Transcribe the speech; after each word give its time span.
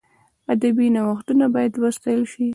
ادبي 0.53 0.87
نوښتونه 0.95 1.45
باید 1.55 1.73
وستایل 1.83 2.23
سي. 2.33 2.45